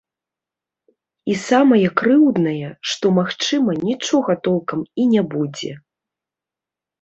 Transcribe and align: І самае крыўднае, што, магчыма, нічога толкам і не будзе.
І 1.33 1.35
самае 1.49 1.87
крыўднае, 2.01 2.69
што, 2.93 3.05
магчыма, 3.19 3.71
нічога 3.91 4.31
толкам 4.49 4.79
і 5.05 5.07
не 5.13 5.23
будзе. 5.35 5.71